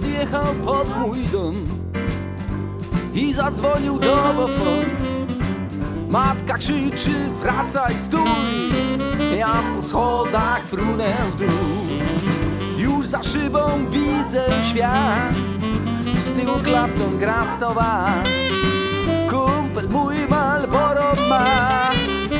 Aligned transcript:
przyjechał 0.00 0.54
pod 0.64 0.98
mój 0.98 1.24
dom 1.24 1.54
i 3.14 3.32
zadzwonił 3.32 3.98
domofon. 3.98 4.84
Matka 6.10 6.58
krzyczy, 6.58 7.10
wracaj, 7.42 7.98
stój! 7.98 8.30
Ja 9.38 9.54
po 9.76 9.82
schodach 9.82 10.62
frunę 10.62 11.14
w 11.32 11.38
dół. 11.38 11.48
Już 12.78 13.06
za 13.06 13.22
szybą 13.22 13.60
widzę 13.90 14.44
świat, 14.70 15.34
z 16.18 16.32
tyłu 16.32 16.58
klapną 16.64 17.18
gra 17.18 17.46
stowa. 17.46 18.14
Kumpel 19.30 19.88
mój 19.88 20.16
Malboro 20.28 21.12
ma, 21.28 21.46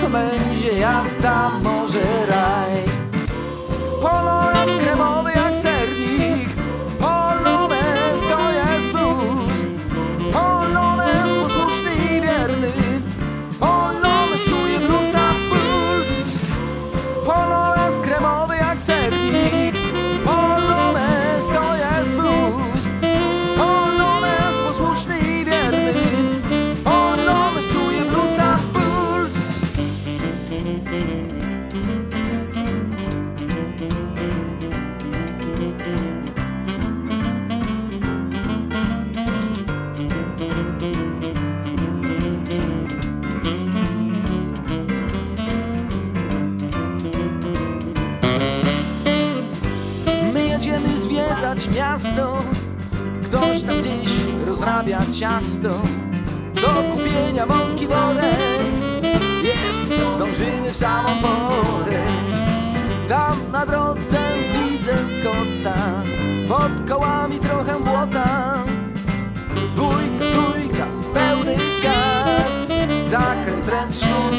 będzie 0.08 0.78
jazda, 0.78 1.50
może 1.62 2.27
zwiedzać 51.58 51.76
miasto. 51.76 52.42
Ktoś 53.22 53.62
tam 53.62 53.82
gdzieś 53.82 54.10
rozrabia 54.46 54.98
ciasto. 55.12 55.68
Do 56.54 56.68
kupienia 56.94 57.46
mąki 57.46 57.86
worek 57.86 58.37
zdążymy 60.14 60.70
w 60.70 60.76
samą 60.76 61.08
porę. 61.22 62.02
Tam 63.08 63.52
na 63.52 63.66
drodze 63.66 64.18
widzę 64.52 64.94
kota. 65.24 65.78
Pod 66.48 66.90
kołami 66.90 67.38
trochę 67.38 67.80
błota. 67.80 68.54
Dwójka, 69.74 70.24
trójka, 70.32 70.86
pełny 71.14 71.56
gaz. 71.82 72.68
Zakręt 73.10 73.64
zręczny 73.64 74.08
czyło 74.08 74.37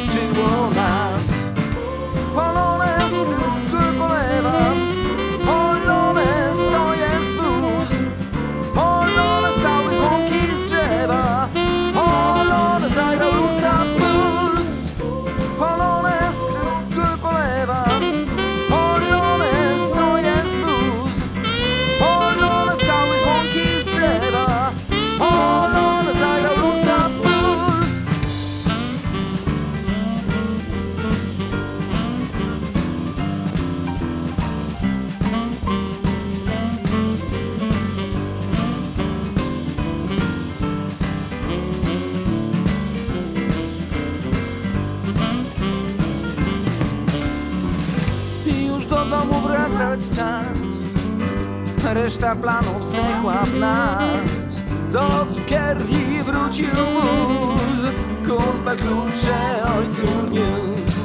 do 49.00 49.06
domu 49.06 49.34
wracać 49.34 50.00
czas. 50.10 50.76
Reszta 51.94 52.36
planów 52.36 52.86
zdechła 52.86 53.46
w 53.46 53.60
nas. 53.60 54.64
Do 54.92 55.26
cukierni 55.36 56.24
wrócił 56.24 56.68
wóz 56.76 57.92
Kumpel 58.28 58.78
klucze 58.78 59.64
ojcu 59.78 60.08
niósł. 60.32 61.00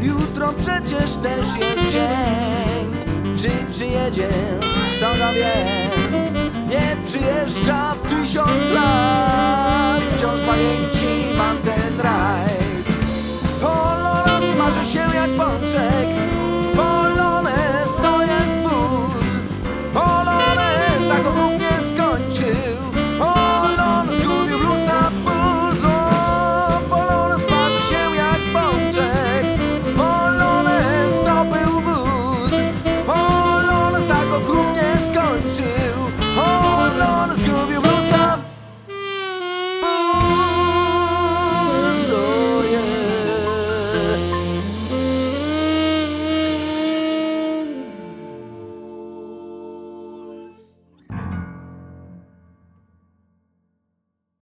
Jutro 0.00 0.52
przecież 0.52 1.14
też 1.14 1.46
jest 1.46 1.90
dzień. 1.92 2.86
Czy 3.38 3.72
przyjedzie, 3.72 4.28
kto 4.96 5.06
to 5.06 5.32
wie? 5.34 5.66
Nie 6.68 6.96
przyjeżdża 7.04 7.94
tysiąc 8.08 8.74
lat 8.74 9.55